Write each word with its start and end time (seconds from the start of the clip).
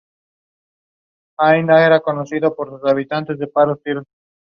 These 1.39 1.63
were 1.67 1.67
the 1.67 2.01
only 2.07 2.25
songs 2.25 2.29
from 2.31 2.39
the 2.39 2.49
project 2.49 2.83
to 3.27 3.35
be 3.37 3.43
included 3.43 3.49
on 3.59 3.79
the 3.85 3.95
album. 3.95 4.05